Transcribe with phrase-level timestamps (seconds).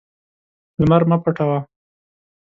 [0.79, 1.59] لمر مه پټوه.